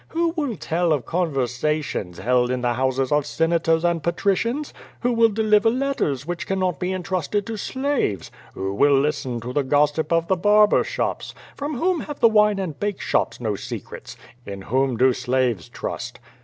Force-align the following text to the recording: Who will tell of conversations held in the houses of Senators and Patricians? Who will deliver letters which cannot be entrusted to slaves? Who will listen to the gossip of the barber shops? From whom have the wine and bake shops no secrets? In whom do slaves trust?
Who 0.07 0.29
will 0.35 0.55
tell 0.57 0.91
of 0.93 1.05
conversations 1.05 2.17
held 2.17 2.49
in 2.49 2.61
the 2.61 2.73
houses 2.73 3.11
of 3.11 3.23
Senators 3.23 3.85
and 3.85 4.01
Patricians? 4.01 4.73
Who 5.01 5.13
will 5.13 5.29
deliver 5.29 5.69
letters 5.69 6.25
which 6.25 6.47
cannot 6.47 6.79
be 6.79 6.91
entrusted 6.91 7.45
to 7.45 7.55
slaves? 7.55 8.31
Who 8.55 8.73
will 8.73 8.99
listen 8.99 9.39
to 9.41 9.53
the 9.53 9.61
gossip 9.63 10.11
of 10.11 10.27
the 10.27 10.37
barber 10.37 10.83
shops? 10.83 11.35
From 11.55 11.77
whom 11.77 11.99
have 11.99 12.19
the 12.19 12.27
wine 12.29 12.57
and 12.57 12.79
bake 12.79 12.99
shops 12.99 13.39
no 13.39 13.55
secrets? 13.55 14.17
In 14.43 14.63
whom 14.63 14.97
do 14.97 15.13
slaves 15.13 15.69
trust? 15.69 16.19